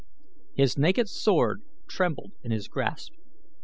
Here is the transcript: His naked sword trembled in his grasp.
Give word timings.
His 0.55 0.79
naked 0.79 1.07
sword 1.07 1.61
trembled 1.87 2.31
in 2.41 2.49
his 2.49 2.67
grasp. 2.67 3.13